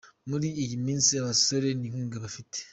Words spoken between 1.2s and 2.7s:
abasore n’inkumi bafite.